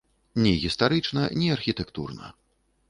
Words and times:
Ні 0.45 0.53
гістарычна, 0.63 1.29
ні 1.43 1.53
архітэктурна. 1.59 2.37